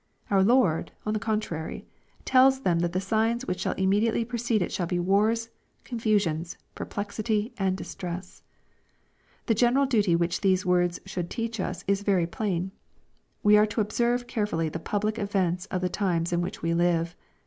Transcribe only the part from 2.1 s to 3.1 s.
tells them that the